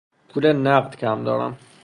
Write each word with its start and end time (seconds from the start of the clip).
پول 0.29 0.43
نقد 0.53 0.91
کم 1.01 1.17
دارم. 1.27 1.53